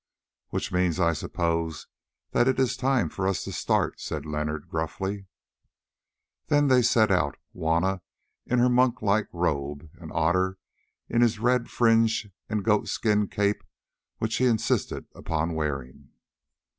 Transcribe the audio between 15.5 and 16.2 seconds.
wearing.